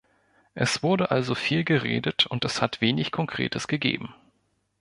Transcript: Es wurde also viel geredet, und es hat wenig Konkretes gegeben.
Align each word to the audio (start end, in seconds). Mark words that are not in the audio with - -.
Es 0.55 0.81
wurde 0.81 1.11
also 1.11 1.35
viel 1.35 1.63
geredet, 1.63 2.25
und 2.25 2.43
es 2.43 2.59
hat 2.59 2.81
wenig 2.81 3.11
Konkretes 3.11 3.67
gegeben. 3.67 4.15